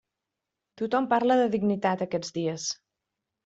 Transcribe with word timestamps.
Tothom 0.83 1.09
parla 1.11 1.37
de 1.43 1.47
dignitat, 1.59 2.05
aquests 2.09 2.37
dies. 2.41 2.69